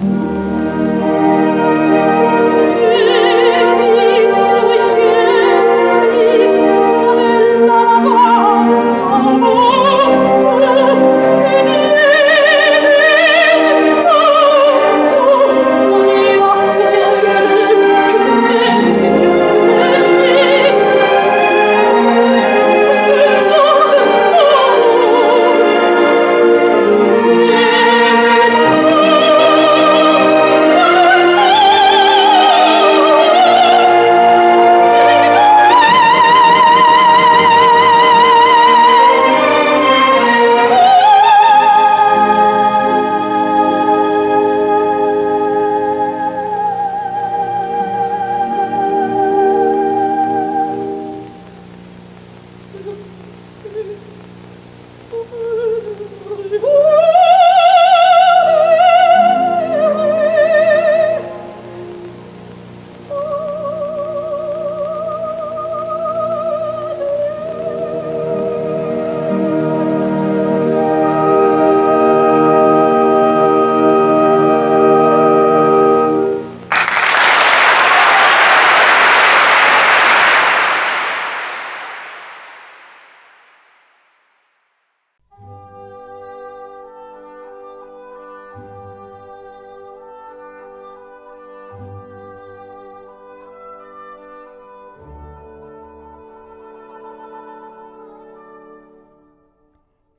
[0.00, 0.27] mm you.